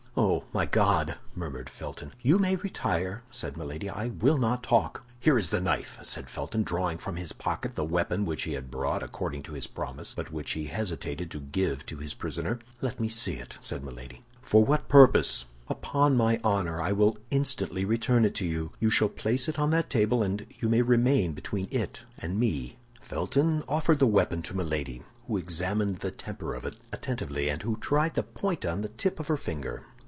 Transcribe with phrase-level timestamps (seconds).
[0.17, 2.11] "Oh, my God!" murmured Felton.
[2.21, 3.89] "You may retire," said Milady.
[3.89, 7.85] "I will not talk." "Here is the knife," said Felton, drawing from his pocket the
[7.85, 11.85] weapon which he had brought, according to his promise, but which he hesitated to give
[11.85, 12.59] to his prisoner.
[12.81, 14.21] "Let me see it," said Milady.
[14.41, 18.73] "For what purpose?" "Upon my honor, I will instantly return it to you.
[18.81, 22.77] You shall place it on that table, and you may remain between it and me."
[22.99, 27.77] Felton offered the weapon to Milady, who examined the temper of it attentively, and who
[27.77, 29.85] tried the point on the tip of her finger.